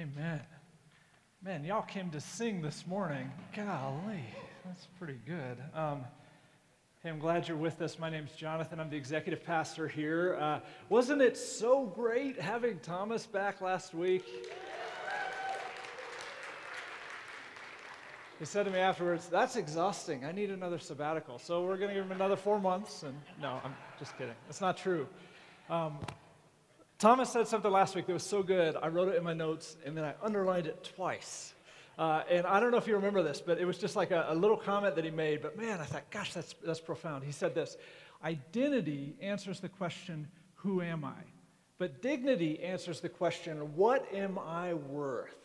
[0.00, 0.40] Amen.
[1.42, 3.30] Man, y'all came to sing this morning.
[3.54, 4.24] Golly,
[4.64, 5.58] that's pretty good.
[5.74, 6.06] Um,
[7.02, 7.98] hey, I'm glad you're with us.
[7.98, 8.80] My name's Jonathan.
[8.80, 10.38] I'm the executive pastor here.
[10.40, 14.24] Uh, wasn't it so great having Thomas back last week?
[18.38, 20.24] He said to me afterwards, That's exhausting.
[20.24, 21.38] I need another sabbatical.
[21.38, 23.02] So we're going to give him another four months.
[23.02, 24.34] And no, I'm just kidding.
[24.48, 25.06] It's not true.
[25.68, 25.98] Um,
[27.00, 29.78] Thomas said something last week that was so good, I wrote it in my notes
[29.86, 31.54] and then I underlined it twice.
[31.98, 34.26] Uh, and I don't know if you remember this, but it was just like a,
[34.28, 35.40] a little comment that he made.
[35.40, 37.24] But man, I thought, gosh, that's, that's profound.
[37.24, 37.78] He said this
[38.22, 41.16] Identity answers the question, Who am I?
[41.78, 45.39] But dignity answers the question, What am I worth?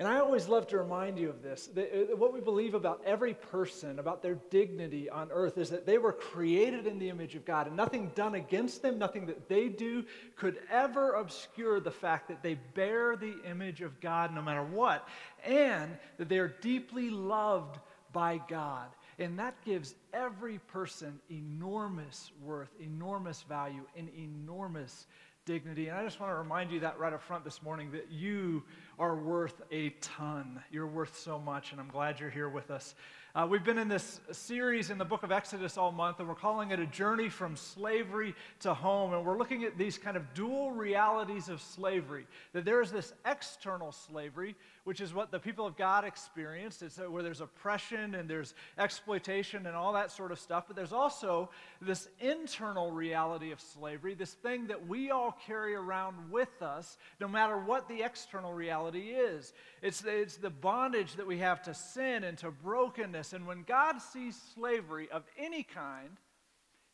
[0.00, 1.68] And I always love to remind you of this.
[1.76, 5.98] Uh, what we believe about every person, about their dignity on earth, is that they
[5.98, 9.68] were created in the image of God, and nothing done against them, nothing that they
[9.68, 14.64] do, could ever obscure the fact that they bear the image of God no matter
[14.64, 15.06] what,
[15.44, 17.78] and that they are deeply loved
[18.10, 18.88] by God.
[19.18, 25.06] And that gives every person enormous worth, enormous value, and enormous
[25.44, 25.88] dignity.
[25.88, 28.62] And I just want to remind you that right up front this morning that you
[29.00, 30.60] are worth a ton.
[30.70, 32.94] You're worth so much, and I'm glad you're here with us.
[33.34, 36.34] Uh, we've been in this series in the book of Exodus all month, and we're
[36.34, 39.14] calling it a journey from slavery to home.
[39.14, 42.26] And we're looking at these kind of dual realities of slavery.
[42.52, 46.82] That there is this external slavery, which is what the people of God experienced.
[46.82, 50.64] It's uh, where there's oppression and there's exploitation and all that sort of stuff.
[50.66, 51.50] But there's also
[51.80, 57.28] this internal reality of slavery, this thing that we all carry around with us, no
[57.28, 59.52] matter what the external reality is.
[59.82, 63.32] It's the, it's the bondage that we have to sin and to brokenness.
[63.32, 66.16] And when God sees slavery of any kind,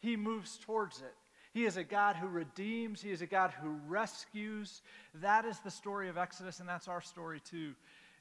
[0.00, 1.14] he moves towards it.
[1.56, 4.82] He is a God who redeems, He is a God who rescues.
[5.22, 7.72] That is the story of Exodus, and that's our story too.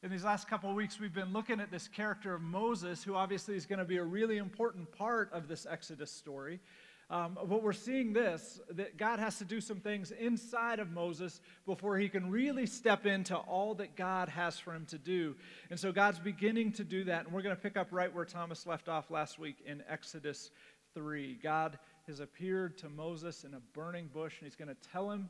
[0.03, 3.13] In these last couple of weeks, we've been looking at this character of Moses, who
[3.13, 6.61] obviously is going to be a really important part of this Exodus story.
[7.09, 11.41] Um, but we're seeing this that God has to do some things inside of Moses
[11.65, 15.35] before he can really step into all that God has for him to do.
[15.69, 17.25] And so God's beginning to do that.
[17.25, 20.51] And we're going to pick up right where Thomas left off last week in Exodus
[20.93, 21.37] 3.
[21.43, 25.29] God has appeared to Moses in a burning bush, and he's going to tell him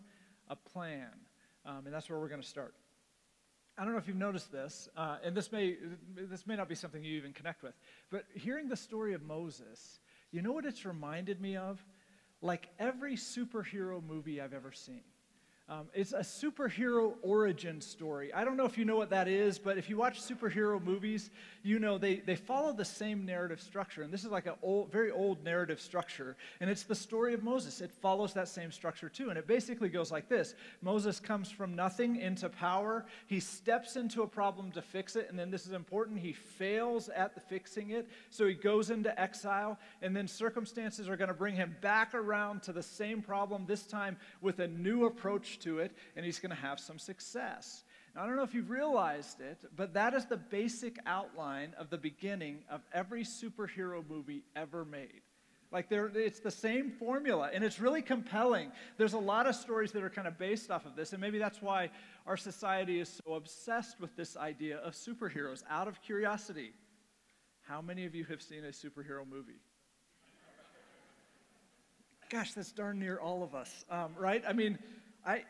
[0.50, 1.10] a plan.
[1.66, 2.76] Um, and that's where we're going to start.
[3.78, 5.76] I don't know if you've noticed this, uh, and this may,
[6.16, 7.74] this may not be something you even connect with,
[8.10, 10.00] but hearing the story of Moses,
[10.32, 11.84] you know what it's reminded me of?
[12.42, 15.04] Like every superhero movie I've ever seen.
[15.68, 18.32] Um, it's a superhero origin story.
[18.32, 21.32] I don't know if you know what that is, but if you watch superhero movies,
[21.64, 24.04] you know they, they follow the same narrative structure.
[24.04, 26.38] And this is like a old, very old narrative structure.
[26.60, 27.82] And it's the story of Moses.
[27.82, 29.30] It follows that same structure too.
[29.30, 30.54] And it basically goes like this
[30.84, 33.04] Moses comes from nothing into power.
[33.26, 35.32] He steps into a problem to fix it.
[35.32, 38.08] And then this is important he fails at fixing it.
[38.30, 39.80] So he goes into exile.
[40.04, 43.88] And then circumstances are going to bring him back around to the same problem, this
[43.88, 47.84] time with a new approach to it, and he's going to have some success.
[48.16, 51.90] Now, I don't know if you've realized it, but that is the basic outline of
[51.90, 55.22] the beginning of every superhero movie ever made.
[55.72, 58.72] Like it's the same formula, and it's really compelling.
[58.98, 61.38] There's a lot of stories that are kind of based off of this, and maybe
[61.38, 61.90] that's why
[62.26, 65.64] our society is so obsessed with this idea of superheroes.
[65.70, 66.72] Out of curiosity,
[67.62, 69.60] how many of you have seen a superhero movie?
[72.30, 74.44] Gosh, that's darn near all of us, um, right?
[74.48, 74.80] I mean,
[75.26, 75.44] I,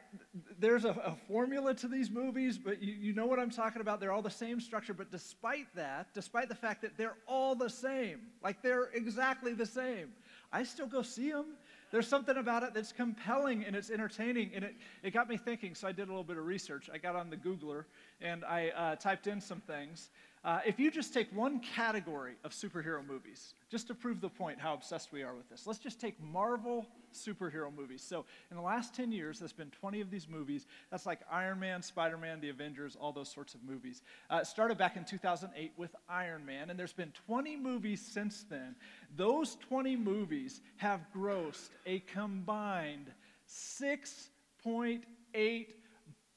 [0.57, 3.99] there's a, a, formula to these movies, but you, you know what I'm talking about.
[3.99, 7.69] They're all the same structure, but despite that, despite the fact that they're all the
[7.69, 10.13] same, like they're exactly the same,
[10.53, 11.57] I still go see them.
[11.91, 15.75] There's something about it that's compelling and it's entertaining, and it, it got me thinking.
[15.75, 16.89] So I did a little bit of research.
[16.91, 17.83] I got on the Googler
[18.21, 20.09] and I uh, typed in some things.
[20.45, 24.59] Uh, if you just take one category of superhero movies, just to prove the point
[24.59, 28.05] how obsessed we are with this, let's just take Marvel superhero movies.
[28.07, 30.67] So, in the last 10 years, there's been 20 of these movies.
[30.91, 34.03] That's like Iron Man, Spider Man, The Avengers, all those sorts of movies.
[34.29, 38.45] Uh, it started back in 2008 with Iron Man, and there's been 20 movies since
[38.47, 38.75] then.
[39.17, 43.07] Those 20 movies have grossed a combined
[43.49, 45.65] 6.8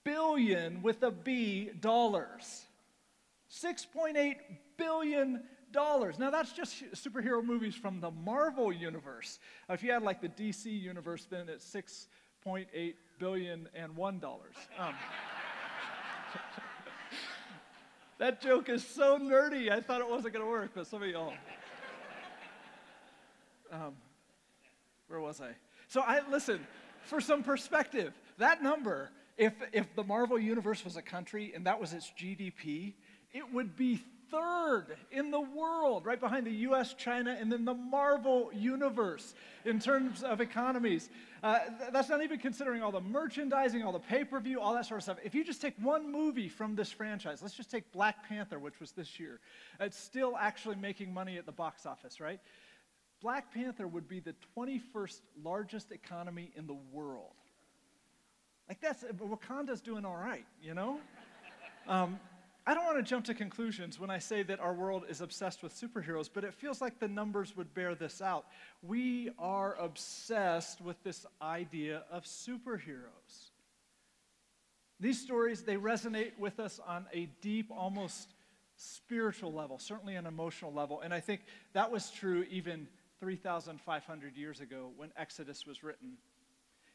[0.03, 2.65] billion with a B dollars.
[3.63, 4.37] 6.8
[4.77, 6.19] billion dollars.
[6.19, 9.39] Now that's just superhero movies from the Marvel universe.
[9.69, 11.65] If you had like the DC universe, then it's
[12.45, 14.55] 6.8 billion and one dollars.
[14.79, 14.95] Um,
[18.19, 19.71] that joke is so nerdy.
[19.71, 21.35] I thought it wasn't going to work, but some of y'all.
[23.71, 23.95] Um,
[25.09, 25.51] where was I?
[25.89, 26.67] So I listen
[27.03, 28.15] for some perspective.
[28.39, 32.95] That number if, if the Marvel Universe was a country and that was its GDP,
[33.33, 37.75] it would be third in the world, right behind the US, China, and then the
[37.75, 39.35] Marvel Universe
[39.65, 41.09] in terms of economies.
[41.43, 44.75] Uh, th- that's not even considering all the merchandising, all the pay per view, all
[44.75, 45.19] that sort of stuff.
[45.25, 48.81] If you just take one movie from this franchise, let's just take Black Panther, which
[48.81, 49.41] was this year,
[49.81, 52.41] it's still actually making money at the box office, right?
[53.21, 57.35] Black Panther would be the 21st largest economy in the world.
[58.69, 61.01] Like that's, Wakanda's doing all right, you know?
[61.89, 62.21] Um,
[62.69, 65.63] I don't want to jump to conclusions when I say that our world is obsessed
[65.63, 68.45] with superheroes, but it feels like the numbers would bear this out.
[68.83, 73.53] We are obsessed with this idea of superheroes.
[75.01, 78.35] These stories, they resonate with us on a deep, almost
[78.77, 81.01] spiritual level, certainly an emotional level.
[81.01, 81.41] And I think
[81.73, 82.87] that was true even
[83.21, 86.19] 3,500 years ago when Exodus was written.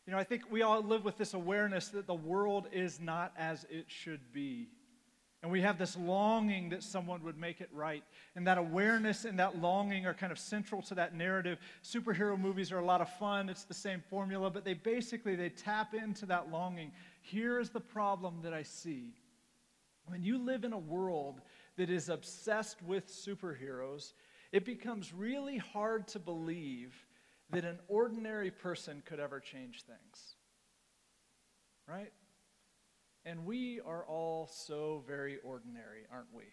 [0.05, 3.33] You know, I think we all live with this awareness that the world is not
[3.35, 4.67] as it should be.
[5.43, 8.05] And we have this longing that someone would make it right.
[8.37, 11.59] And that awareness and that longing are kind of central to that narrative.
[11.83, 13.49] Superhero movies are a lot of fun.
[13.49, 16.93] It's the same formula, but they basically they tap into that longing.
[17.21, 19.15] Here is the problem that I see.
[20.05, 21.41] When you live in a world
[21.75, 24.13] that is obsessed with superheroes,
[24.53, 26.95] it becomes really hard to believe
[27.49, 30.35] that an ordinary person could ever change things.
[31.85, 32.13] Right?
[33.25, 36.43] And we are all so very ordinary, aren't we?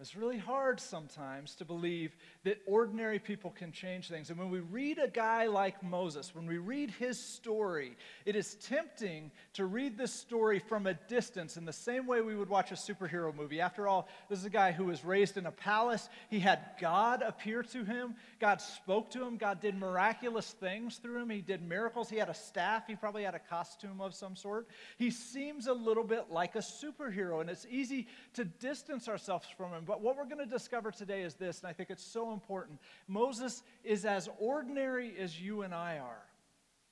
[0.00, 4.30] It's really hard sometimes to believe that ordinary people can change things.
[4.30, 8.54] And when we read a guy like Moses, when we read his story, it is
[8.54, 12.72] tempting to read this story from a distance in the same way we would watch
[12.72, 13.60] a superhero movie.
[13.60, 16.08] After all, this is a guy who was raised in a palace.
[16.30, 21.20] He had God appear to him, God spoke to him, God did miraculous things through
[21.20, 21.28] him.
[21.28, 22.08] He did miracles.
[22.08, 24.66] He had a staff, he probably had a costume of some sort.
[24.96, 29.72] He seems a little bit like a superhero, and it's easy to distance ourselves from
[29.72, 29.84] him.
[29.90, 32.78] But what we're going to discover today is this, and I think it's so important.
[33.08, 36.22] Moses is as ordinary as you and I are.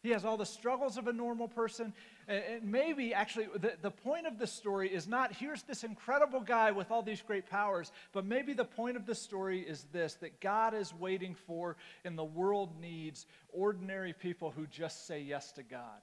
[0.03, 1.93] He has all the struggles of a normal person.
[2.27, 6.73] And maybe, actually, the, the point of the story is not here's this incredible guy
[6.73, 10.41] with all these great powers, but maybe the point of the story is this that
[10.41, 15.63] God is waiting for and the world needs ordinary people who just say yes to
[15.63, 16.01] God.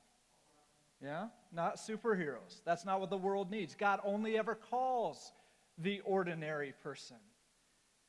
[1.03, 1.27] Yeah?
[1.51, 2.62] Not superheroes.
[2.63, 3.75] That's not what the world needs.
[3.75, 5.33] God only ever calls
[5.77, 7.18] the ordinary person.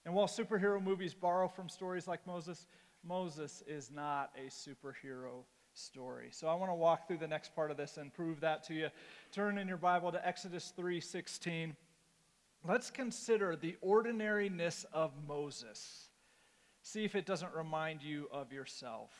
[0.04, 2.66] And while superhero movies borrow from stories like Moses,
[3.02, 6.28] Moses is not a superhero story.
[6.30, 8.74] So I want to walk through the next part of this and prove that to
[8.74, 8.88] you.
[9.32, 11.76] Turn in your Bible to Exodus 3:16.
[12.64, 16.10] Let's consider the ordinariness of Moses.
[16.82, 19.10] See if it doesn't remind you of yourself.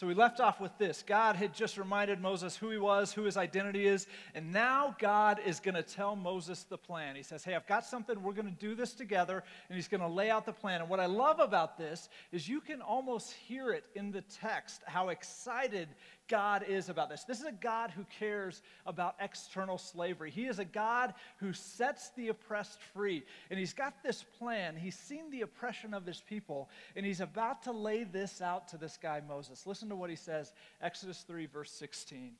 [0.00, 1.04] So we left off with this.
[1.06, 5.38] God had just reminded Moses who he was, who his identity is, and now God
[5.44, 7.16] is going to tell Moses the plan.
[7.16, 10.00] He says, Hey, I've got something, we're going to do this together, and he's going
[10.00, 10.80] to lay out the plan.
[10.80, 14.80] And what I love about this is you can almost hear it in the text
[14.86, 15.86] how excited
[16.30, 17.24] God is about this.
[17.24, 20.30] This is a God who cares about external slavery.
[20.30, 23.24] He is a God who sets the oppressed free.
[23.50, 24.76] And he's got this plan.
[24.76, 28.78] He's seen the oppression of his people, and he's about to lay this out to
[28.78, 29.66] this guy, Moses.
[29.66, 32.32] Listen to what he says Exodus 3, verse 16.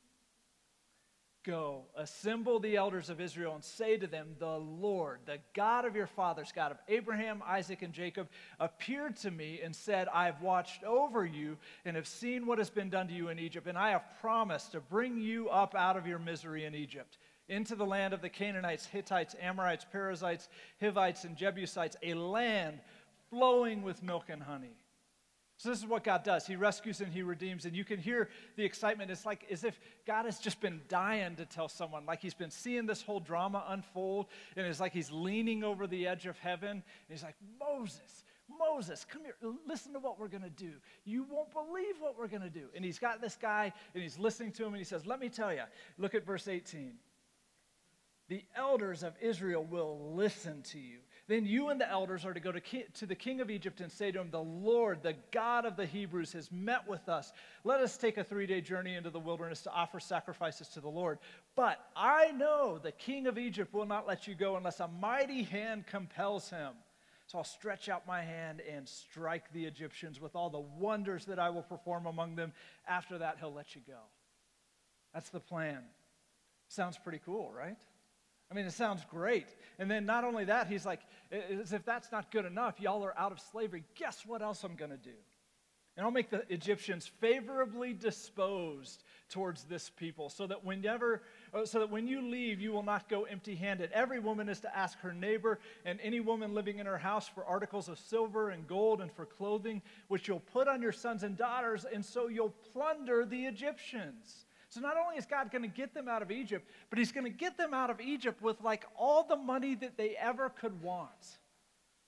[1.50, 5.96] Go, assemble the elders of Israel, and say to them, The Lord, the God of
[5.96, 8.28] your fathers, God of Abraham, Isaac, and Jacob,
[8.60, 12.70] appeared to me and said, I have watched over you and have seen what has
[12.70, 15.96] been done to you in Egypt, and I have promised to bring you up out
[15.96, 20.48] of your misery in Egypt into the land of the Canaanites, Hittites, Amorites, Perizzites,
[20.80, 22.78] Hivites, and Jebusites, a land
[23.28, 24.76] flowing with milk and honey.
[25.60, 26.46] So, this is what God does.
[26.46, 27.66] He rescues and He redeems.
[27.66, 29.10] And you can hear the excitement.
[29.10, 32.50] It's like as if God has just been dying to tell someone, like He's been
[32.50, 34.28] seeing this whole drama unfold.
[34.56, 36.70] And it's like He's leaning over the edge of heaven.
[36.70, 38.24] And He's like, Moses,
[38.58, 39.36] Moses, come here.
[39.68, 40.72] Listen to what we're going to do.
[41.04, 42.68] You won't believe what we're going to do.
[42.74, 45.28] And He's got this guy, and He's listening to him, and He says, Let me
[45.28, 45.64] tell you.
[45.98, 46.94] Look at verse 18.
[48.28, 51.00] The elders of Israel will listen to you.
[51.30, 53.80] Then you and the elders are to go to, ki- to the king of Egypt
[53.80, 57.32] and say to him, The Lord, the God of the Hebrews, has met with us.
[57.62, 60.88] Let us take a three day journey into the wilderness to offer sacrifices to the
[60.88, 61.20] Lord.
[61.54, 65.44] But I know the king of Egypt will not let you go unless a mighty
[65.44, 66.72] hand compels him.
[67.28, 71.38] So I'll stretch out my hand and strike the Egyptians with all the wonders that
[71.38, 72.52] I will perform among them.
[72.88, 74.00] After that, he'll let you go.
[75.14, 75.84] That's the plan.
[76.66, 77.78] Sounds pretty cool, right?
[78.50, 79.46] I mean, it sounds great.
[79.78, 83.16] And then not only that, he's like, as if that's not good enough, y'all are
[83.16, 83.84] out of slavery.
[83.94, 85.14] Guess what else I'm going to do?
[85.96, 91.78] And I'll make the Egyptians favorably disposed towards this people, so that whenever, uh, so
[91.80, 93.90] that when you leave, you will not go empty-handed.
[93.92, 97.44] Every woman is to ask her neighbor and any woman living in her house for
[97.44, 101.36] articles of silver and gold and for clothing, which you'll put on your sons and
[101.36, 104.46] daughters, and so you'll plunder the Egyptians.
[104.70, 107.24] So not only is God going to get them out of Egypt, but He's going
[107.24, 110.80] to get them out of Egypt with like all the money that they ever could
[110.80, 111.38] want.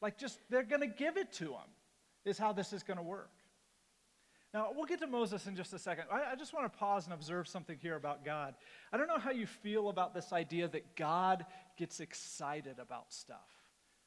[0.01, 1.69] Like just they're going to give it to them.
[2.25, 3.31] Is how this is going to work.
[4.55, 6.05] Now, we'll get to Moses in just a second.
[6.13, 8.55] I, I, just want to pause and observe something here about God.
[8.93, 11.47] I don't know how you feel about this idea that God
[11.79, 13.49] gets excited about stuff.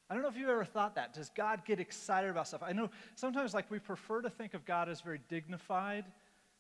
[0.08, 1.14] I don't know if you've ever thought that.
[1.14, 2.62] Does God get excited about stuff?
[2.64, 6.06] I know sometimes, like, we prefer to think of God as very dignified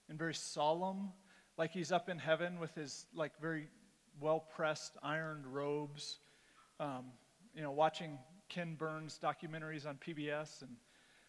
[0.09, 1.11] and very solemn,
[1.57, 3.67] like he's up in heaven with his, like, very
[4.19, 6.19] well pressed ironed robes,
[6.79, 7.05] um,
[7.53, 8.17] you know, watching
[8.49, 10.71] Ken Burns documentaries on PBS and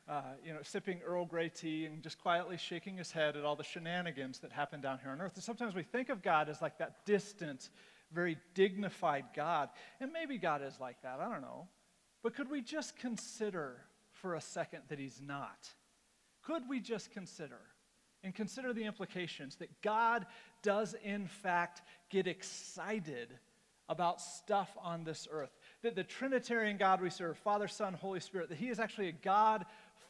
[0.08, 3.56] uh, you know, sipping Earl Grey tea and just quietly shaking his head at all
[3.56, 5.34] the shenanigans that happen down here on earth.
[5.34, 7.70] And sometimes we think of God as like that distant,
[8.12, 9.68] very dignified God.
[10.00, 11.66] And maybe God is like that, I don't know.
[12.22, 13.78] But could we just consider
[14.12, 15.68] for a second that he's not?
[16.42, 17.58] Could we just consider
[18.24, 20.26] and consider the implications that God
[20.62, 23.28] does, in fact, get excited
[23.88, 25.56] about stuff on this earth?
[25.82, 29.12] That the Trinitarian God we serve, Father, Son, Holy Spirit, that he is actually a
[29.12, 29.64] God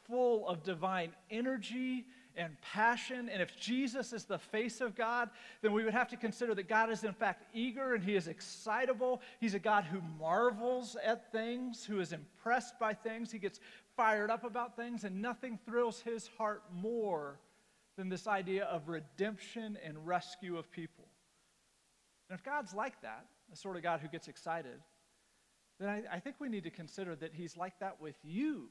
[0.07, 3.29] full of divine energy and passion.
[3.29, 5.29] And if Jesus is the face of God,
[5.61, 8.27] then we would have to consider that God is, in fact, eager and he is
[8.27, 9.21] excitable.
[9.39, 13.31] He's a God who marvels at things, who is impressed by things.
[13.31, 13.59] He gets
[13.95, 17.39] fired up about things, and nothing thrills his heart more
[17.97, 21.05] than this idea of redemption and rescue of people.
[22.29, 24.79] And if God's like that, the sort of God who gets excited,
[25.79, 28.69] then I, I think we need to consider that he's like that with you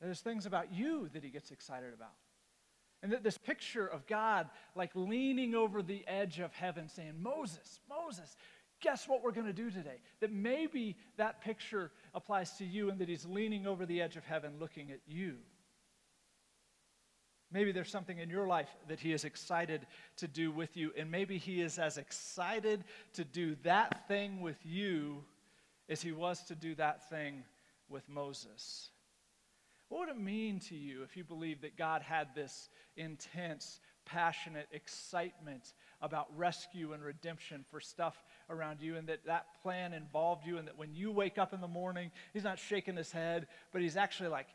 [0.00, 2.14] there's things about you that he gets excited about.
[3.02, 7.80] And that this picture of God like leaning over the edge of heaven saying, Moses,
[7.88, 8.36] Moses,
[8.80, 10.00] guess what we're going to do today?
[10.20, 14.24] That maybe that picture applies to you and that he's leaning over the edge of
[14.24, 15.36] heaven looking at you.
[17.52, 19.86] Maybe there's something in your life that he is excited
[20.18, 24.58] to do with you, and maybe he is as excited to do that thing with
[24.64, 25.24] you
[25.88, 27.42] as he was to do that thing
[27.88, 28.90] with Moses.
[29.88, 34.68] What would it mean to you if you believed that God had this intense, passionate
[34.70, 40.58] excitement about rescue and redemption for stuff around you, and that that plan involved you,
[40.58, 43.82] and that when you wake up in the morning, He's not shaking His head, but
[43.82, 44.46] He's actually like,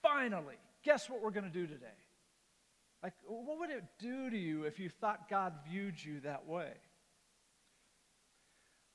[0.00, 1.86] finally, guess what we're going to do today?
[3.02, 6.70] Like, what would it do to you if you thought God viewed you that way?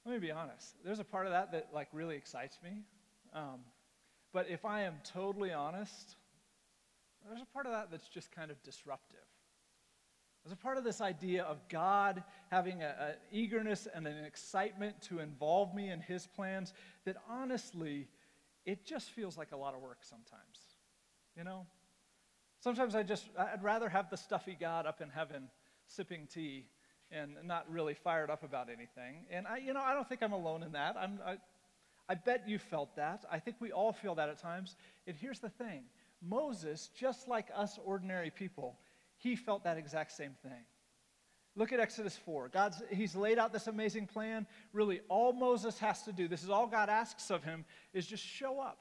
[0.06, 0.76] Let me be honest.
[0.84, 2.82] There's a part of that that like really excites me.
[3.34, 3.60] Um,
[4.34, 6.16] but if I am totally honest,
[7.28, 9.20] there's a part of that that's just kind of disruptive.
[10.44, 15.20] There's a part of this idea of God having an eagerness and an excitement to
[15.20, 16.74] involve me in his plans
[17.06, 18.08] that honestly,
[18.66, 20.72] it just feels like a lot of work sometimes.
[21.38, 21.68] You know?
[22.62, 25.50] Sometimes I just, I'd rather have the stuffy God up in heaven
[25.88, 26.66] sipping tea
[27.12, 29.26] and not really fired up about anything.
[29.30, 30.96] And I, you know, I don't think I'm alone in that.
[30.98, 31.38] I'm, I,
[32.08, 33.26] I bet you felt that.
[33.32, 34.76] I think we all feel that at times.
[35.08, 35.84] And here's the thing
[36.22, 38.78] Moses, just like us ordinary people,
[39.18, 40.64] he felt that exact same thing.
[41.56, 42.50] Look at Exodus 4.
[42.50, 44.48] God's, he's laid out this amazing plan.
[44.72, 48.24] Really, all Moses has to do, this is all God asks of him, is just
[48.24, 48.78] show up,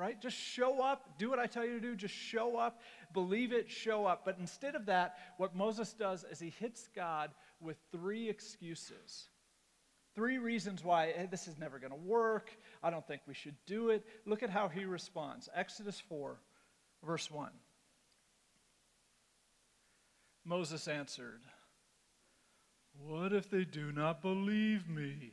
[0.00, 0.20] right?
[0.20, 2.80] Just show up, do what I tell you to do, just show up,
[3.12, 4.22] believe it, show up.
[4.24, 7.30] But instead of that, what Moses does is he hits God
[7.60, 9.28] with three excuses.
[10.14, 12.50] Three reasons why hey, this is never going to work.
[12.82, 14.04] I don't think we should do it.
[14.24, 15.50] Look at how he responds.
[15.54, 16.40] Exodus 4,
[17.04, 17.50] verse 1.
[20.46, 21.42] Moses answered,
[23.06, 25.32] What if they do not believe me?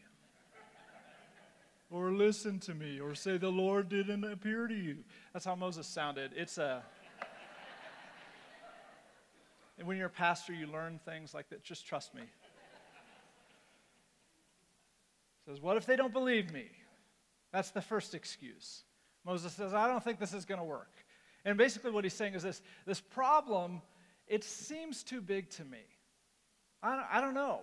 [1.90, 4.98] Or listen to me, or say the Lord didn't appear to you.
[5.32, 6.32] That's how Moses sounded.
[6.36, 6.84] It's a.
[9.78, 11.64] and when you're a pastor, you learn things like that.
[11.64, 12.24] Just trust me
[15.48, 16.66] says, What if they don't believe me?
[17.52, 18.84] That's the first excuse.
[19.26, 20.92] Moses says, I don't think this is going to work.
[21.46, 23.82] And basically, what he's saying is this this problem,
[24.28, 25.84] it seems too big to me.
[26.84, 27.62] I don't, I don't know.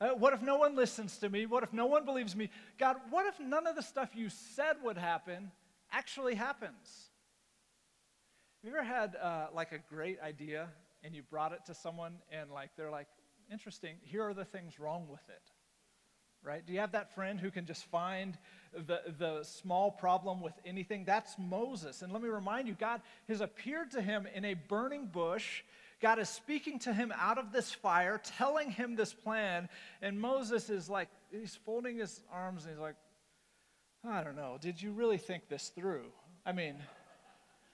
[0.00, 1.46] Uh, what if no one listens to me?
[1.46, 2.50] What if no one believes me?
[2.78, 5.50] God, what if none of the stuff you said would happen
[5.90, 7.10] actually happens?
[8.62, 10.68] Have you ever had uh, like a great idea
[11.02, 13.08] and you brought it to someone and like they're like,
[13.50, 15.42] interesting, here are the things wrong with it?
[16.42, 16.64] right?
[16.64, 18.38] Do you have that friend who can just find
[18.72, 21.04] the, the small problem with anything?
[21.04, 22.02] That's Moses.
[22.02, 25.62] And let me remind you, God has appeared to him in a burning bush.
[26.00, 29.68] God is speaking to him out of this fire, telling him this plan.
[30.00, 32.94] And Moses is like, he's folding his arms and he's like,
[34.08, 36.04] I don't know, did you really think this through?
[36.46, 36.76] I mean,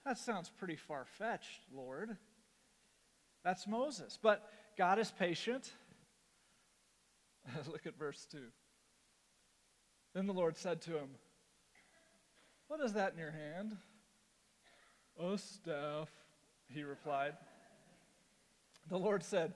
[0.05, 2.17] that sounds pretty far fetched, Lord.
[3.43, 4.17] That's Moses.
[4.21, 5.71] But God is patient.
[7.71, 8.39] Look at verse 2.
[10.15, 11.09] Then the Lord said to him,
[12.67, 13.77] What is that in your hand?
[15.19, 16.09] A staff,
[16.67, 17.33] he replied.
[18.89, 19.53] The Lord said,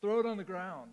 [0.00, 0.92] Throw it on the ground.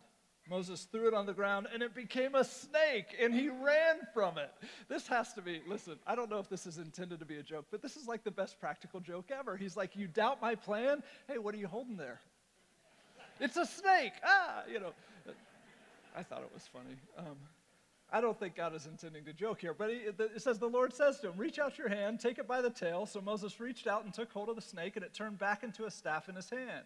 [0.50, 4.38] Moses threw it on the ground and it became a snake and he ran from
[4.38, 4.50] it.
[4.88, 7.44] This has to be, listen, I don't know if this is intended to be a
[7.44, 9.58] joke, but this is like the best practical joke ever.
[9.58, 11.04] He's like, You doubt my plan?
[11.28, 12.22] Hey, what are you holding there?
[13.40, 14.14] It's a snake.
[14.24, 14.94] Ah, you know.
[16.16, 16.96] I thought it was funny.
[17.18, 17.38] Um,
[18.12, 20.94] I don't think God is intending to joke here, but he, it says the Lord
[20.94, 23.06] says to him, Reach out your hand, take it by the tail.
[23.06, 25.86] So Moses reached out and took hold of the snake, and it turned back into
[25.86, 26.86] a staff in his hand.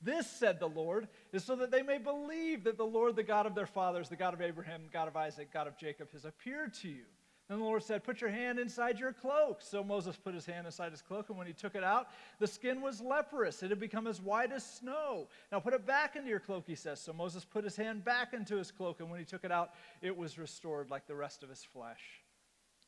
[0.00, 3.46] This, said the Lord, is so that they may believe that the Lord, the God
[3.46, 6.74] of their fathers, the God of Abraham, God of Isaac, God of Jacob, has appeared
[6.74, 7.04] to you.
[7.48, 9.62] Then the Lord said, Put your hand inside your cloak.
[9.62, 12.46] So Moses put his hand inside his cloak, and when he took it out, the
[12.46, 13.62] skin was leprous.
[13.62, 15.28] It had become as white as snow.
[15.50, 17.00] Now put it back into your cloak, he says.
[17.00, 19.70] So Moses put his hand back into his cloak, and when he took it out,
[20.02, 22.22] it was restored like the rest of his flesh.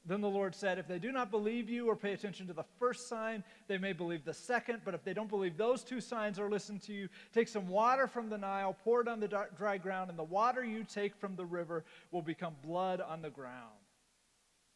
[0.06, 2.64] Then the Lord said, If they do not believe you or pay attention to the
[2.78, 4.80] first sign, they may believe the second.
[4.84, 8.06] But if they don't believe those two signs or listen to you, take some water
[8.06, 11.36] from the Nile, pour it on the dry ground, and the water you take from
[11.36, 13.70] the river will become blood on the ground.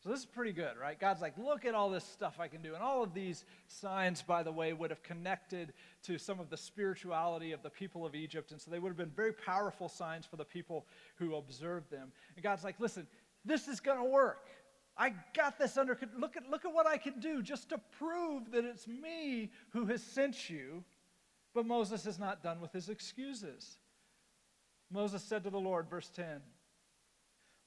[0.04, 1.00] So this is pretty good, right?
[1.00, 2.75] God's like, look at all this stuff I can do.
[2.75, 6.59] And all of these signs, by the way, would have connected to some of the
[6.59, 8.52] spirituality of the people of Egypt.
[8.52, 10.85] And so they would have been very powerful signs for the people
[11.16, 12.12] who observed them.
[12.37, 13.07] And God's like, listen,
[13.47, 14.47] this is going to work.
[14.96, 16.20] I got this under control.
[16.20, 19.86] Look at, look at what I can do just to prove that it's me who
[19.86, 20.84] has sent you.
[21.52, 23.78] But Moses is not done with his excuses.
[24.90, 26.40] Moses said to the Lord, verse 10,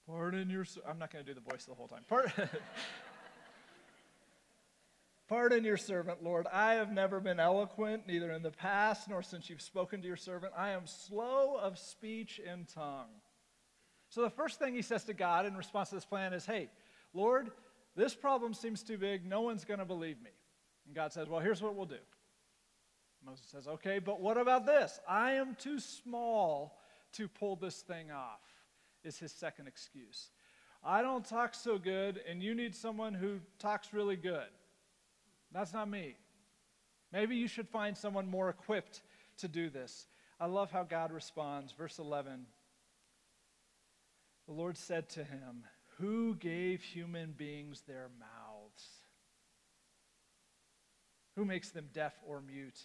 [0.07, 0.65] Pardon your.
[0.87, 2.03] I'm not going to do the voice the whole time.
[2.07, 2.31] Pardon,
[5.27, 6.47] Pardon your servant, Lord.
[6.53, 10.15] I have never been eloquent, neither in the past nor since you've spoken to your
[10.15, 10.53] servant.
[10.55, 13.09] I am slow of speech and tongue.
[14.09, 16.69] So the first thing he says to God in response to this plan is, Hey,
[17.17, 17.49] Lord,
[17.95, 19.25] this problem seems too big.
[19.25, 20.29] No one's going to believe me.
[20.85, 21.95] And God says, Well, here's what we'll do.
[23.25, 24.99] Moses says, Okay, but what about this?
[25.09, 26.77] I am too small
[27.13, 28.41] to pull this thing off,
[29.03, 30.29] is his second excuse.
[30.83, 34.47] I don't talk so good, and you need someone who talks really good.
[35.51, 36.15] That's not me.
[37.11, 39.01] Maybe you should find someone more equipped
[39.39, 40.07] to do this.
[40.39, 41.71] I love how God responds.
[41.71, 42.45] Verse 11
[44.45, 45.63] The Lord said to him,
[45.99, 48.83] who gave human beings their mouths?
[51.35, 52.79] Who makes them deaf or mute?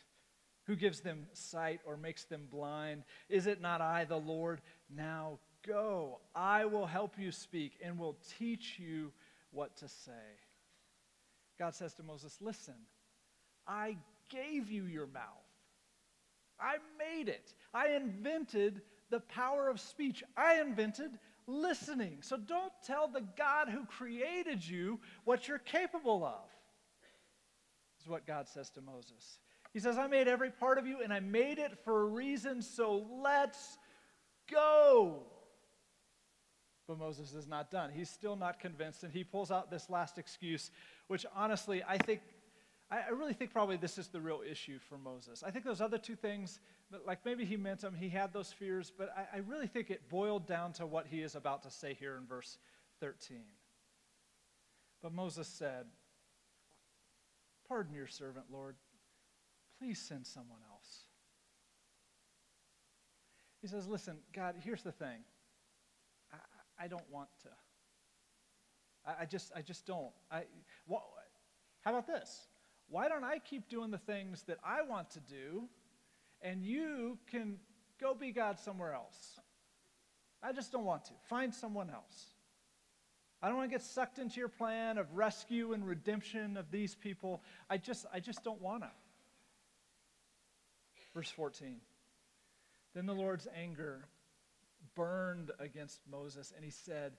[0.66, 3.04] Who gives them sight or makes them blind?
[3.28, 4.60] Is it not I, the Lord?
[4.94, 6.20] Now go.
[6.34, 9.12] I will help you speak and will teach you
[9.50, 10.12] what to say.
[11.58, 12.74] God says to Moses, Listen,
[13.66, 13.96] I
[14.30, 15.22] gave you your mouth.
[16.60, 17.54] I made it.
[17.74, 20.22] I invented the power of speech.
[20.36, 22.18] I invented listening.
[22.20, 26.48] So don't tell the God who created you what you're capable of.
[28.00, 29.38] Is what God says to Moses.
[29.72, 32.62] He says, I made every part of you and I made it for a reason,
[32.62, 33.78] so let's
[34.50, 35.22] go.
[36.88, 37.90] But Moses is not done.
[37.94, 40.70] He's still not convinced, and he pulls out this last excuse,
[41.06, 42.20] which honestly, I think
[42.92, 45.42] I, really think probably this is the real issue for Moses.
[45.42, 46.60] I think those other two things,
[47.06, 50.10] like maybe he meant them, he had those fears, but I, I really think it
[50.10, 52.58] boiled down to what he is about to say here in verse
[53.00, 53.38] 13.
[55.02, 55.86] But Moses said,
[57.66, 58.76] Pardon your servant, Lord.
[59.78, 61.04] Please send someone else.
[63.62, 65.24] He says, Listen, God, here's the thing.
[66.30, 67.48] I, I don't want to.
[69.10, 70.12] I, I, just, I just don't.
[70.30, 70.42] I,
[70.86, 71.14] well,
[71.80, 72.48] how about this?
[72.92, 75.64] Why don't I keep doing the things that I want to do
[76.42, 77.56] and you can
[77.98, 79.40] go be God somewhere else?
[80.42, 81.12] I just don't want to.
[81.26, 82.26] Find someone else.
[83.42, 86.94] I don't want to get sucked into your plan of rescue and redemption of these
[86.94, 87.42] people.
[87.70, 88.90] I just, I just don't want to.
[91.14, 91.80] Verse 14.
[92.94, 94.04] Then the Lord's anger
[94.94, 97.14] burned against Moses, and he said,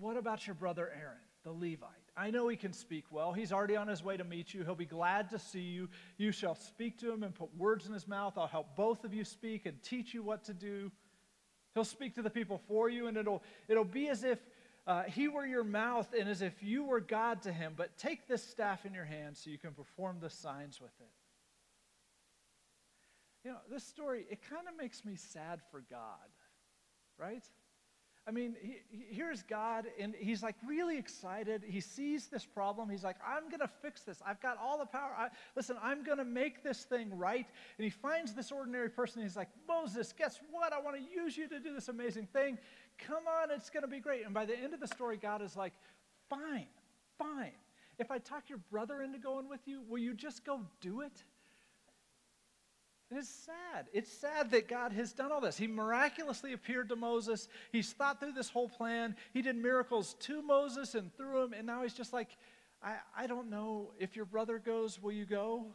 [0.00, 1.90] What about your brother Aaron, the Levite?
[2.16, 3.32] I know he can speak well.
[3.32, 4.64] He's already on his way to meet you.
[4.64, 5.88] He'll be glad to see you.
[6.16, 8.34] You shall speak to him and put words in his mouth.
[8.36, 10.90] I'll help both of you speak and teach you what to do.
[11.74, 14.38] He'll speak to the people for you, and it'll, it'll be as if
[14.86, 17.74] uh, he were your mouth and as if you were God to him.
[17.76, 21.10] But take this staff in your hand so you can perform the signs with it.
[23.44, 26.30] You know, this story, it kind of makes me sad for God,
[27.18, 27.44] right?
[28.26, 31.62] I mean, he, he, here's God, and he's like really excited.
[31.66, 32.88] He sees this problem.
[32.88, 34.22] He's like, I'm going to fix this.
[34.26, 35.10] I've got all the power.
[35.16, 37.46] I, listen, I'm going to make this thing right.
[37.76, 39.22] And he finds this ordinary person.
[39.22, 40.72] he's like, Moses, guess what?
[40.72, 42.56] I want to use you to do this amazing thing.
[42.98, 44.24] Come on, it's going to be great.
[44.24, 45.74] And by the end of the story, God is like,
[46.30, 46.66] fine,
[47.18, 47.52] fine.
[47.98, 51.24] If I talk your brother into going with you, will you just go do it?
[53.14, 53.86] And it's sad.
[53.92, 55.56] It's sad that God has done all this.
[55.56, 57.46] He miraculously appeared to Moses.
[57.70, 59.14] He's thought through this whole plan.
[59.32, 61.52] He did miracles to Moses and through him.
[61.52, 62.36] And now he's just like,
[62.82, 63.92] I, I don't know.
[64.00, 65.66] If your brother goes, will you go?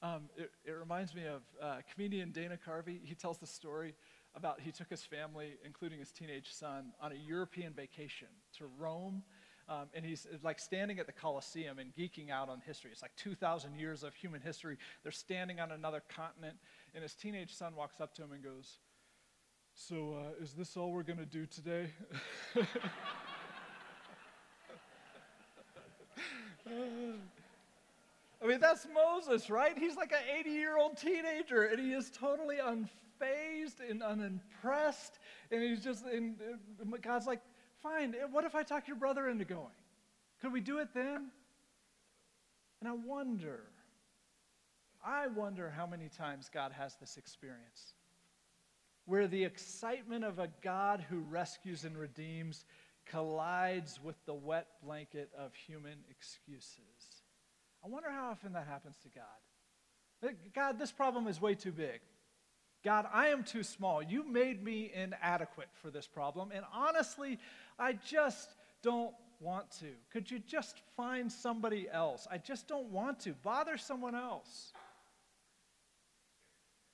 [0.00, 3.00] Um, it, it, reminds me of uh, comedian Dana Carvey.
[3.04, 3.92] He tells the story
[4.34, 9.24] about he took his family, including his teenage son, on a European vacation to Rome
[9.68, 12.90] um, and he's like standing at the Colosseum and geeking out on history.
[12.92, 14.76] It's like 2,000 years of human history.
[15.02, 16.56] They're standing on another continent,
[16.94, 18.78] and his teenage son walks up to him and goes,
[19.74, 21.88] So, uh, is this all we're going to do today?
[28.42, 29.76] I mean, that's Moses, right?
[29.78, 35.18] He's like an 80 year old teenager, and he is totally unfazed and unimpressed.
[35.50, 36.36] And he's just, and
[37.00, 37.40] God's like,
[37.84, 38.14] Fine.
[38.14, 39.68] Eh, what if I talk your brother into going?
[40.40, 41.30] Could we do it then?
[42.80, 43.60] And I wonder,
[45.04, 47.92] I wonder how many times God has this experience
[49.06, 52.64] where the excitement of a God who rescues and redeems
[53.06, 56.78] collides with the wet blanket of human excuses.
[57.84, 60.34] I wonder how often that happens to God.
[60.54, 62.00] God, this problem is way too big.
[62.84, 64.02] God, I am too small.
[64.02, 66.50] You made me inadequate for this problem.
[66.54, 67.38] And honestly,
[67.78, 68.50] I just
[68.82, 69.86] don't want to.
[70.12, 72.28] Could you just find somebody else?
[72.30, 73.32] I just don't want to.
[73.42, 74.72] Bother someone else.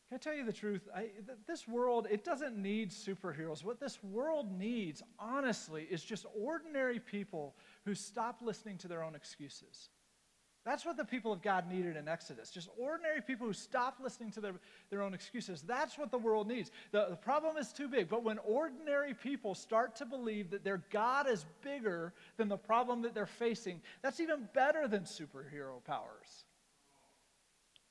[0.09, 0.89] Can I tell you the truth?
[0.95, 3.65] I, th- this world, it doesn't need superheroes.
[3.65, 9.15] What this world needs, honestly, is just ordinary people who stop listening to their own
[9.15, 9.89] excuses.
[10.65, 12.51] That's what the people of God needed in Exodus.
[12.51, 14.53] Just ordinary people who stop listening to their,
[14.91, 15.63] their own excuses.
[15.63, 16.71] That's what the world needs.
[16.93, 20.83] The, the problem is too big, but when ordinary people start to believe that their
[20.91, 26.45] God is bigger than the problem that they're facing, that's even better than superhero powers.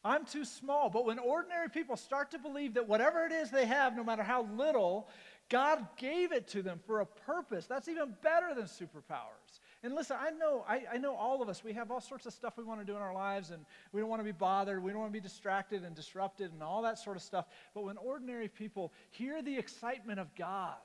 [0.04, 3.66] I'm too small, but when ordinary people start to believe that whatever it is they
[3.66, 5.10] have, no matter how little,
[5.50, 9.59] God gave it to them for a purpose, that's even better than superpowers.
[9.82, 12.34] And listen, I know, I, I, know all of us, we have all sorts of
[12.34, 14.84] stuff we want to do in our lives, and we don't want to be bothered,
[14.84, 17.46] we don't want to be distracted and disrupted, and all that sort of stuff.
[17.74, 20.76] But when ordinary people hear the excitement of God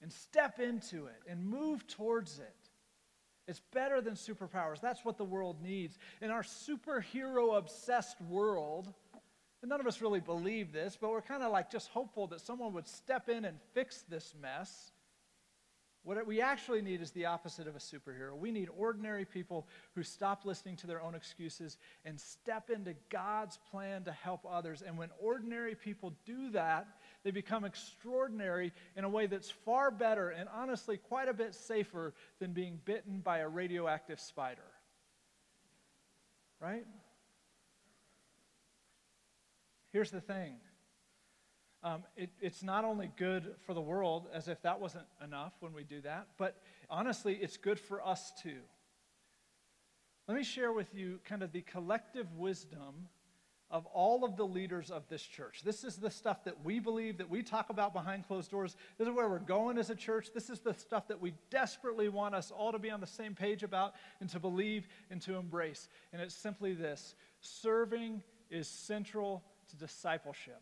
[0.00, 2.56] and step into it and move towards it,
[3.46, 4.80] it's better than superpowers.
[4.80, 5.98] That's what the world needs.
[6.22, 8.94] In our superhero obsessed world,
[9.60, 12.40] and none of us really believe this, but we're kind of like just hopeful that
[12.40, 14.92] someone would step in and fix this mess.
[16.02, 18.34] What we actually need is the opposite of a superhero.
[18.34, 23.58] We need ordinary people who stop listening to their own excuses and step into God's
[23.70, 24.82] plan to help others.
[24.82, 26.88] And when ordinary people do that,
[27.22, 32.14] they become extraordinary in a way that's far better and honestly quite a bit safer
[32.38, 34.62] than being bitten by a radioactive spider.
[36.60, 36.86] Right?
[39.92, 40.56] Here's the thing
[41.82, 45.72] um, it, it's not only good for the world, as if that wasn't enough when
[45.72, 48.60] we do that, but honestly, it's good for us too.
[50.28, 53.08] Let me share with you kind of the collective wisdom
[53.70, 55.62] of all of the leaders of this church.
[55.64, 58.76] This is the stuff that we believe, that we talk about behind closed doors.
[58.98, 60.30] This is where we're going as a church.
[60.34, 63.34] This is the stuff that we desperately want us all to be on the same
[63.34, 65.88] page about and to believe and to embrace.
[66.12, 70.60] And it's simply this serving is central to discipleship.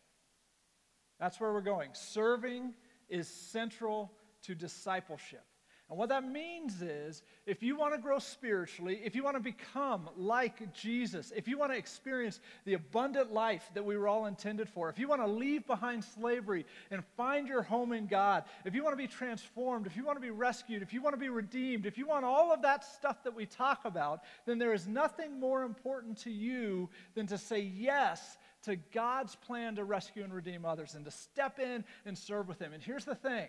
[1.19, 1.89] That's where we're going.
[1.93, 2.73] Serving
[3.09, 4.11] is central
[4.43, 5.43] to discipleship.
[5.89, 9.41] And what that means is if you want to grow spiritually, if you want to
[9.41, 14.27] become like Jesus, if you want to experience the abundant life that we were all
[14.27, 18.43] intended for, if you want to leave behind slavery and find your home in God,
[18.65, 21.15] if you want to be transformed, if you want to be rescued, if you want
[21.15, 24.59] to be redeemed, if you want all of that stuff that we talk about, then
[24.59, 29.83] there is nothing more important to you than to say yes to God's plan to
[29.83, 32.73] rescue and redeem others and to step in and serve with Him.
[32.73, 33.47] And here's the thing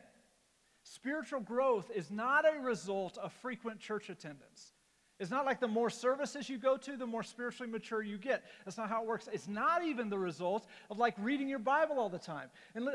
[0.83, 4.73] spiritual growth is not a result of frequent church attendance.
[5.19, 8.43] It's not like the more services you go to, the more spiritually mature you get.
[8.65, 9.29] That's not how it works.
[9.31, 12.49] It's not even the result of like reading your Bible all the time.
[12.75, 12.89] And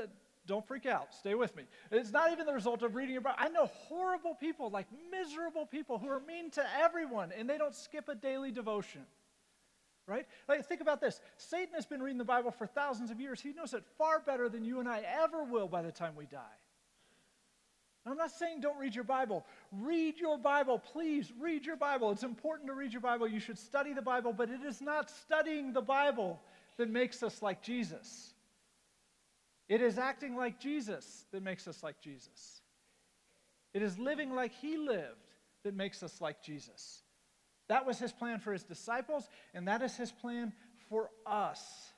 [0.47, 1.13] don't freak out.
[1.13, 1.63] Stay with me.
[1.91, 3.37] It's not even the result of reading your Bible.
[3.39, 7.75] I know horrible people, like miserable people, who are mean to everyone, and they don't
[7.75, 9.01] skip a daily devotion.
[10.07, 10.27] Right?
[10.47, 13.41] Like, think about this Satan has been reading the Bible for thousands of years.
[13.41, 16.25] He knows it far better than you and I ever will by the time we
[16.25, 16.41] die.
[18.07, 19.45] I'm not saying don't read your Bible.
[19.71, 21.31] Read your Bible, please.
[21.39, 22.11] Read your Bible.
[22.11, 23.27] It's important to read your Bible.
[23.27, 26.39] You should study the Bible, but it is not studying the Bible
[26.77, 28.33] that makes us like Jesus.
[29.67, 32.61] It is acting like Jesus that makes us like Jesus.
[33.73, 37.01] It is living like he lived that makes us like Jesus.
[37.67, 40.53] That was his plan for his disciples, and that is his plan
[40.89, 41.91] for us.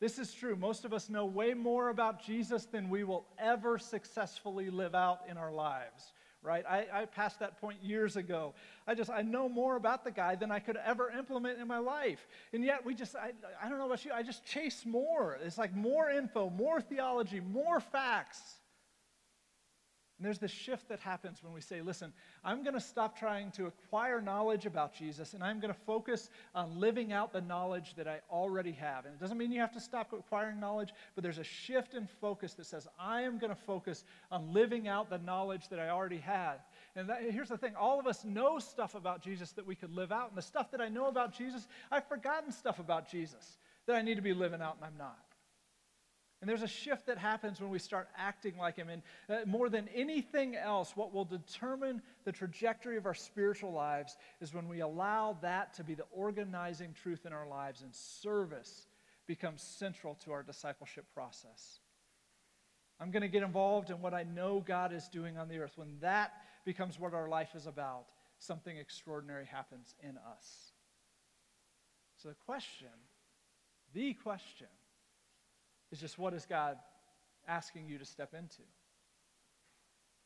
[0.00, 0.56] This is true.
[0.56, 5.20] Most of us know way more about Jesus than we will ever successfully live out
[5.28, 6.64] in our lives, right?
[6.68, 8.54] I, I, passed that point years ago.
[8.86, 11.78] I just, I know more about the guy than I could ever implement in my
[11.78, 12.26] life.
[12.52, 13.32] And yet we just, I,
[13.62, 15.38] I don't know about you, I just chase more.
[15.42, 18.42] It's like more info, more theology, more facts.
[20.24, 22.10] And there's this shift that happens when we say, listen,
[22.42, 26.30] I'm going to stop trying to acquire knowledge about Jesus and I'm going to focus
[26.54, 29.04] on living out the knowledge that I already have.
[29.04, 32.06] And it doesn't mean you have to stop acquiring knowledge, but there's a shift in
[32.22, 35.90] focus that says, I am going to focus on living out the knowledge that I
[35.90, 36.54] already had.
[36.96, 39.94] And that, here's the thing all of us know stuff about Jesus that we could
[39.94, 40.30] live out.
[40.30, 44.00] And the stuff that I know about Jesus, I've forgotten stuff about Jesus that I
[44.00, 45.18] need to be living out and I'm not.
[46.44, 48.90] And there's a shift that happens when we start acting like Him.
[48.90, 54.18] And uh, more than anything else, what will determine the trajectory of our spiritual lives
[54.42, 58.88] is when we allow that to be the organizing truth in our lives and service
[59.26, 61.78] becomes central to our discipleship process.
[63.00, 65.72] I'm going to get involved in what I know God is doing on the earth.
[65.76, 66.32] When that
[66.66, 68.04] becomes what our life is about,
[68.38, 70.72] something extraordinary happens in us.
[72.18, 72.88] So the question,
[73.94, 74.66] the question,
[75.94, 76.76] is just what is God
[77.46, 78.62] asking you to step into?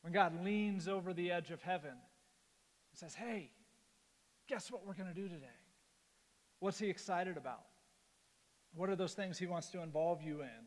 [0.00, 3.50] When God leans over the edge of heaven and says, Hey,
[4.48, 5.46] guess what we're going to do today?
[6.60, 7.66] What's he excited about?
[8.74, 10.66] What are those things he wants to involve you in?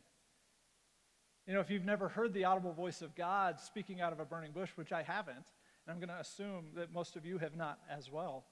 [1.47, 4.25] You know, if you've never heard the audible voice of God speaking out of a
[4.25, 7.55] burning bush, which I haven't, and I'm going to assume that most of you have
[7.55, 8.45] not as well,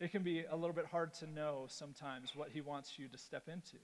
[0.00, 3.18] it can be a little bit hard to know sometimes what he wants you to
[3.18, 3.76] step into.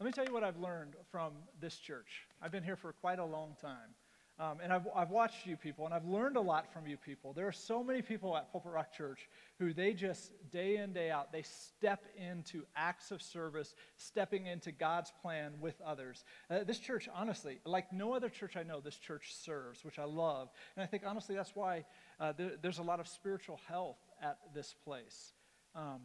[0.00, 2.26] Let me tell you what I've learned from this church.
[2.40, 3.94] I've been here for quite a long time.
[4.38, 7.32] Um, and I've, I've watched you people, and I've learned a lot from you people.
[7.32, 9.28] There are so many people at Pulpit Rock Church
[9.58, 14.72] who they just, day in, day out, they step into acts of service, stepping into
[14.72, 16.24] God's plan with others.
[16.50, 20.04] Uh, this church, honestly, like no other church I know, this church serves, which I
[20.04, 20.48] love.
[20.76, 21.84] And I think, honestly, that's why
[22.18, 25.34] uh, there, there's a lot of spiritual health at this place.
[25.76, 26.00] Um,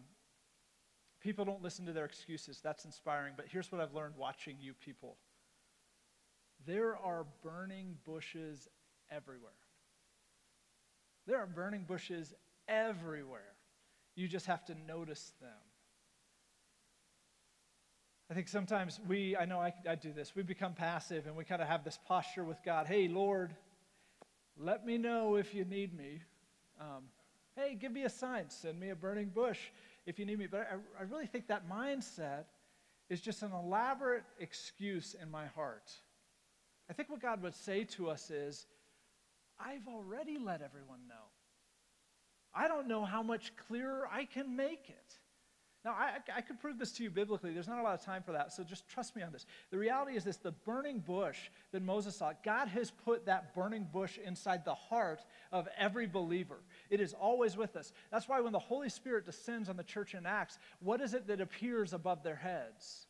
[1.21, 2.59] People don't listen to their excuses.
[2.63, 3.33] That's inspiring.
[3.35, 5.17] But here's what I've learned watching you people
[6.65, 8.67] there are burning bushes
[9.09, 9.51] everywhere.
[11.25, 12.33] There are burning bushes
[12.67, 13.53] everywhere.
[14.15, 15.49] You just have to notice them.
[18.29, 21.45] I think sometimes we, I know I, I do this, we become passive and we
[21.45, 23.55] kind of have this posture with God hey, Lord,
[24.59, 26.21] let me know if you need me.
[26.79, 27.03] Um,
[27.55, 29.59] hey, give me a sign, send me a burning bush
[30.07, 30.47] if you need me.
[30.47, 32.45] But I, I really think that mindset
[33.09, 35.91] is just an elaborate excuse in my heart.
[36.89, 38.65] I think what God would say to us is,
[39.59, 41.15] I've already let everyone know.
[42.53, 45.19] I don't know how much clearer I can make it.
[45.85, 47.53] Now, I, I could prove this to you biblically.
[47.53, 49.45] There's not a lot of time for that, so just trust me on this.
[49.71, 51.37] The reality is this the burning bush
[51.71, 56.57] that Moses saw, God has put that burning bush inside the heart of every believer.
[56.89, 57.91] It is always with us.
[58.11, 61.27] That's why when the Holy Spirit descends on the church in Acts, what is it
[61.27, 63.07] that appears above their heads?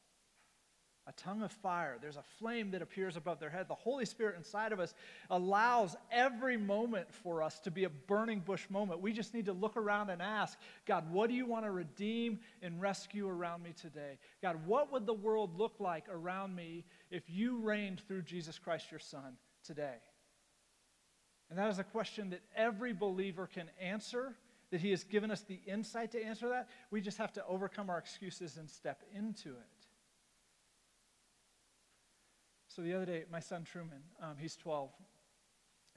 [1.07, 1.97] a tongue of fire.
[2.01, 3.67] There's a flame that appears above their head.
[3.69, 4.93] The Holy Spirit inside of us
[5.29, 8.99] allows every moment for us to be a burning bush moment.
[8.99, 12.39] We just need to look around and ask, God, what do you want to redeem
[12.61, 14.19] and rescue around me today?
[14.41, 18.91] God, what would the world look like around me if you reigned through Jesus Christ,
[18.91, 19.95] your Son, today?
[21.49, 24.35] And that is a question that every believer can answer,
[24.71, 26.67] that He has given us the insight to answer that.
[26.91, 29.87] We just have to overcome our excuses and step into it.
[32.67, 34.91] So the other day, my son Truman, um, he's 12,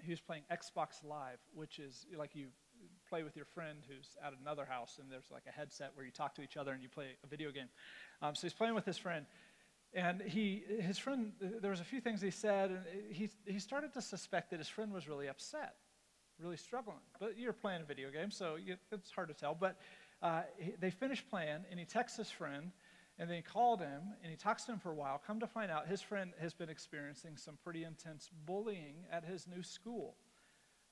[0.02, 2.46] he was playing Xbox Live, which is like you
[3.08, 6.12] play with your friend who's at another house, and there's like a headset where you
[6.12, 7.68] talk to each other and you play a video game.
[8.22, 9.26] Um, so he's playing with his friend,
[9.92, 13.92] and he, his friend, there was a few things he said, and he, he started
[13.94, 15.74] to suspect that his friend was really upset,
[16.38, 17.00] really struggling.
[17.18, 19.56] But you're playing a video game, so you, it's hard to tell.
[19.58, 19.76] But
[20.22, 22.70] uh, he, they finished playing, and he texts his friend,
[23.18, 25.20] And then he called him and he talks to him for a while.
[25.26, 29.46] Come to find out, his friend has been experiencing some pretty intense bullying at his
[29.46, 30.14] new school.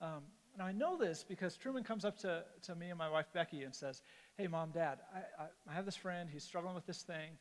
[0.02, 3.26] Um, and I know this because Truman comes up to, to me and my wife
[3.32, 4.02] Becky and says,
[4.36, 6.28] Hey, mom, dad, I, I, I have this friend.
[6.30, 7.38] He's struggling with this thing.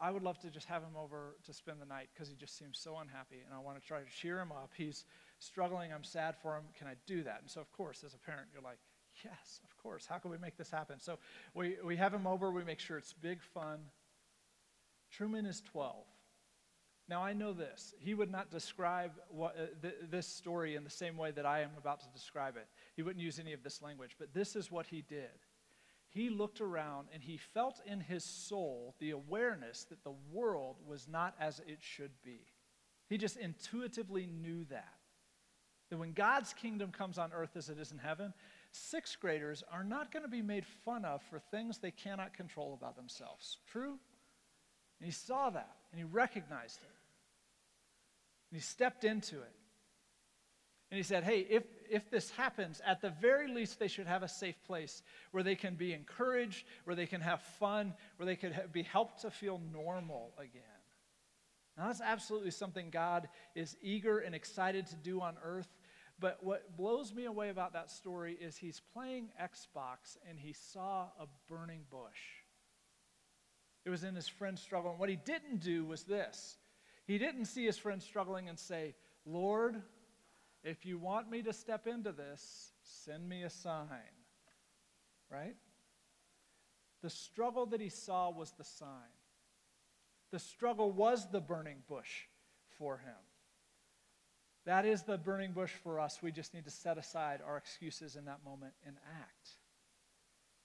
[0.00, 2.58] I would love to just have him over to spend the night because he just
[2.58, 3.42] seems so unhappy.
[3.44, 4.70] And I want to try to cheer him up.
[4.76, 5.04] He's
[5.38, 5.92] struggling.
[5.92, 6.64] I'm sad for him.
[6.78, 7.38] Can I do that?
[7.40, 8.78] And so, of course, as a parent, you're like,
[9.24, 10.06] Yes, of course.
[10.06, 11.00] How can we make this happen?
[11.00, 11.18] So
[11.54, 12.50] we, we have him over.
[12.50, 13.78] We make sure it's big fun.
[15.10, 16.04] Truman is 12.
[17.08, 17.94] Now, I know this.
[18.00, 21.60] He would not describe what, uh, th- this story in the same way that I
[21.60, 22.66] am about to describe it.
[22.94, 25.30] He wouldn't use any of this language, but this is what he did.
[26.16, 31.06] He looked around and he felt in his soul the awareness that the world was
[31.06, 32.40] not as it should be.
[33.10, 34.94] He just intuitively knew that.
[35.90, 38.32] That when God's kingdom comes on earth as it is in heaven,
[38.72, 42.72] sixth graders are not going to be made fun of for things they cannot control
[42.72, 43.58] about themselves.
[43.70, 43.98] True?
[44.98, 46.96] And he saw that and he recognized it.
[48.50, 49.52] And he stepped into it.
[50.90, 54.22] And he said, Hey, if, if this happens, at the very least, they should have
[54.22, 58.36] a safe place where they can be encouraged, where they can have fun, where they
[58.36, 60.62] could ha- be helped to feel normal again.
[61.76, 65.68] Now, that's absolutely something God is eager and excited to do on earth.
[66.18, 71.08] But what blows me away about that story is he's playing Xbox and he saw
[71.20, 72.40] a burning bush.
[73.84, 74.90] It was in his friend's struggle.
[74.90, 76.56] And what he didn't do was this
[77.06, 78.94] he didn't see his friend struggling and say,
[79.24, 79.82] Lord,
[80.66, 83.86] if you want me to step into this, send me a sign.
[85.30, 85.56] Right?
[87.02, 88.88] The struggle that he saw was the sign.
[90.32, 92.24] The struggle was the burning bush
[92.78, 93.14] for him.
[94.64, 96.18] That is the burning bush for us.
[96.20, 99.50] We just need to set aside our excuses in that moment and act.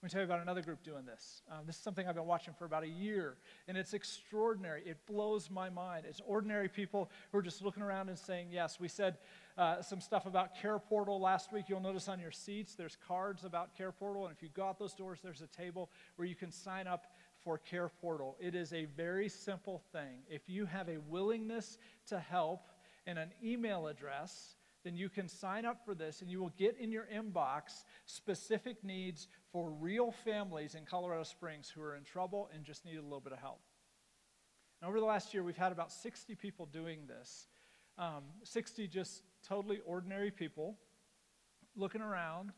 [0.02, 1.42] Let me tell you about another group doing this.
[1.48, 3.36] Um, this is something I've been watching for about a year,
[3.68, 4.82] and it's extraordinary.
[4.84, 6.06] It blows my mind.
[6.08, 8.80] It's ordinary people who are just looking around and saying yes.
[8.80, 9.18] We said
[9.58, 11.66] uh, some stuff about Care Portal last week.
[11.68, 14.78] You'll notice on your seats there's cards about Care Portal, and if you go out
[14.78, 17.06] those doors, there's a table where you can sign up
[17.44, 18.36] for Care Portal.
[18.40, 20.22] It is a very simple thing.
[20.30, 22.68] If you have a willingness to help
[23.06, 26.76] and an email address, then you can sign up for this and you will get
[26.78, 32.48] in your inbox specific needs for real families in Colorado Springs who are in trouble
[32.54, 33.60] and just need a little bit of help.
[34.80, 37.46] And over the last year, we've had about 60 people doing this.
[37.98, 40.76] Um, 60 just totally ordinary people
[41.76, 42.52] looking around,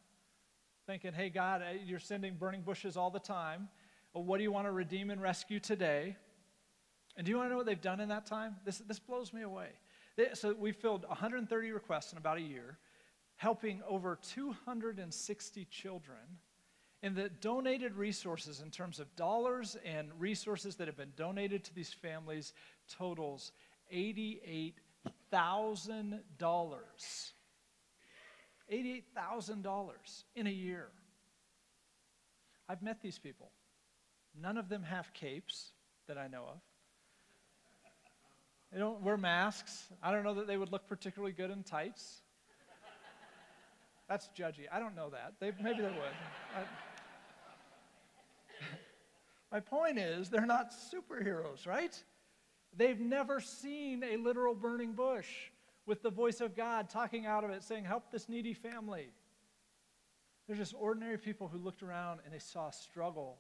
[0.86, 3.68] thinking, hey, God, uh, you're sending burning bushes all the time.
[4.12, 6.16] Well, what do you want to redeem and rescue today?
[7.16, 8.56] And do you want to know what they've done in that time?
[8.64, 9.68] This, this blows me away.
[10.16, 12.78] They, so we filled 130 requests in about a year,
[13.36, 16.18] helping over 260 children
[17.04, 21.74] and the donated resources in terms of dollars and resources that have been donated to
[21.74, 22.54] these families
[22.88, 23.52] totals
[25.32, 26.20] $88,000.
[28.72, 29.92] $88,000
[30.36, 30.88] in a year.
[32.68, 33.50] I've met these people.
[34.40, 35.72] None of them have capes
[36.08, 36.60] that I know of.
[38.72, 39.86] They don't wear masks.
[40.02, 42.22] I don't know that they would look particularly good in tights.
[44.08, 44.66] That's judgy.
[44.72, 45.34] I don't know that.
[45.40, 46.14] They, maybe they would.
[46.56, 46.64] I,
[49.52, 52.02] my point is, they're not superheroes, right?
[52.76, 55.28] They've never seen a literal burning bush
[55.86, 59.10] with the voice of God talking out of it, saying, Help this needy family.
[60.46, 63.38] They're just ordinary people who looked around and they saw a struggle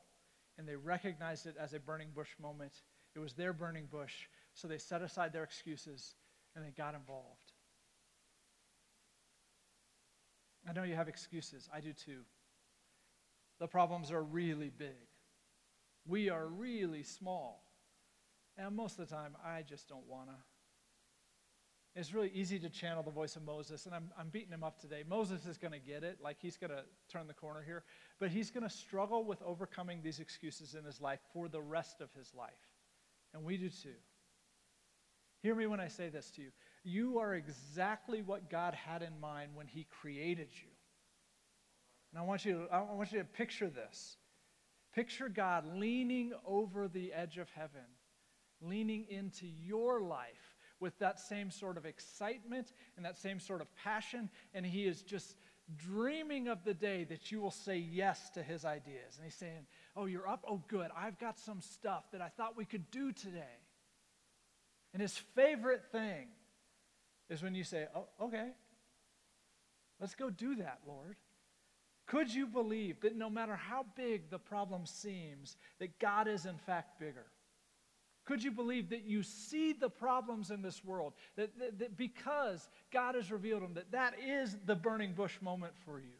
[0.56, 2.72] and they recognized it as a burning bush moment.
[3.14, 6.14] It was their burning bush, so they set aside their excuses
[6.54, 7.52] and they got involved.
[10.68, 11.68] I know you have excuses.
[11.74, 12.20] I do too.
[13.60, 15.08] The problems are really big.
[16.06, 17.62] We are really small.
[18.56, 20.36] And most of the time, I just don't want to.
[21.96, 24.80] It's really easy to channel the voice of Moses, and I'm, I'm beating him up
[24.80, 25.04] today.
[25.08, 27.84] Moses is going to get it, like he's going to turn the corner here,
[28.18, 32.00] but he's going to struggle with overcoming these excuses in his life for the rest
[32.00, 32.50] of his life.
[33.32, 33.94] And we do too.
[35.42, 36.48] Hear me when I say this to you.
[36.82, 40.70] You are exactly what God had in mind when he created you.
[42.12, 44.16] And I want you to, I want you to picture this.
[44.94, 47.82] Picture God leaning over the edge of heaven,
[48.60, 53.74] leaning into your life with that same sort of excitement and that same sort of
[53.76, 55.36] passion, and He is just
[55.76, 59.16] dreaming of the day that you will say yes to His ideas.
[59.16, 60.44] And He's saying, Oh, you're up?
[60.48, 60.90] Oh, good.
[60.96, 63.58] I've got some stuff that I thought we could do today.
[64.92, 66.28] And His favorite thing
[67.30, 68.50] is when you say, Oh, okay,
[70.00, 71.16] let's go do that, Lord.
[72.06, 76.58] Could you believe that no matter how big the problem seems, that God is in
[76.58, 77.24] fact bigger?
[78.24, 81.12] Could you believe that you see the problems in this world?
[81.36, 85.74] That, that, that because God has revealed them, that that is the burning bush moment
[85.84, 86.14] for you?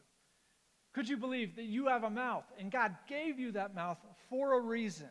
[0.93, 3.97] Could you believe that you have a mouth and God gave you that mouth
[4.29, 5.09] for a reason?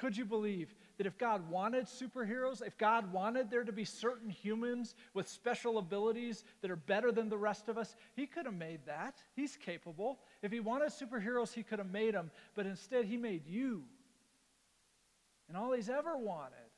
[0.00, 4.30] Could you believe that if God wanted superheroes, if God wanted there to be certain
[4.30, 8.54] humans with special abilities that are better than the rest of us, He could have
[8.54, 9.22] made that.
[9.34, 10.20] He's capable.
[10.42, 13.84] If He wanted superheroes, He could have made them, but instead He made you.
[15.50, 16.70] And all He's ever wanted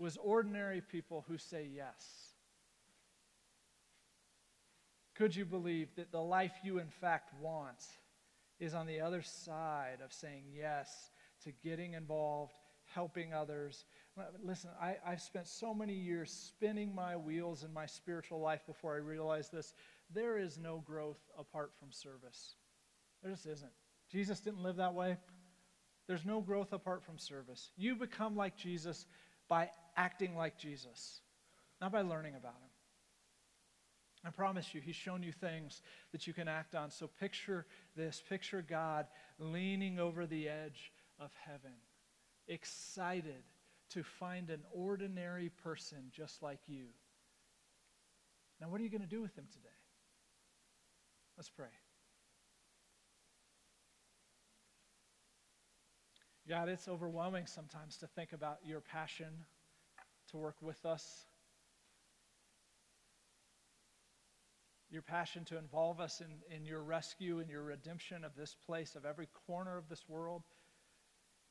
[0.00, 2.34] was ordinary people who say yes.
[5.14, 7.84] Could you believe that the life you in fact want
[8.58, 11.12] is on the other side of saying yes
[11.44, 12.54] to getting involved,
[12.86, 13.84] helping others?
[14.42, 18.96] Listen, I, I've spent so many years spinning my wheels in my spiritual life before
[18.96, 19.72] I realized this.
[20.12, 22.56] There is no growth apart from service.
[23.22, 23.72] There just isn't.
[24.10, 25.16] Jesus didn't live that way.
[26.10, 27.70] There's no growth apart from service.
[27.76, 29.06] You become like Jesus
[29.48, 31.20] by acting like Jesus,
[31.80, 32.70] not by learning about him.
[34.24, 36.90] I promise you, he's shown you things that you can act on.
[36.90, 39.06] So picture this picture God
[39.38, 40.90] leaning over the edge
[41.20, 41.76] of heaven,
[42.48, 43.44] excited
[43.90, 46.86] to find an ordinary person just like you.
[48.60, 49.68] Now, what are you going to do with him today?
[51.36, 51.68] Let's pray.
[56.50, 59.46] God, it's overwhelming sometimes to think about your passion
[60.32, 61.24] to work with us
[64.90, 68.96] your passion to involve us in, in your rescue and your redemption of this place,
[68.96, 70.42] of every corner of this world.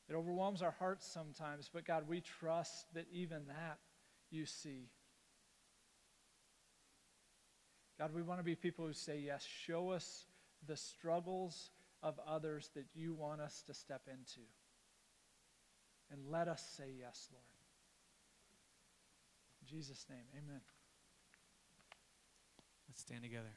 [0.09, 3.77] It overwhelms our hearts sometimes, but God, we trust that even that
[4.29, 4.89] you see.
[7.97, 9.45] God, we want to be people who say yes.
[9.65, 10.25] Show us
[10.67, 11.71] the struggles
[12.03, 14.41] of others that you want us to step into.
[16.11, 17.43] And let us say yes, Lord.
[19.61, 20.61] In Jesus' name, amen.
[22.87, 23.53] Let's stand together.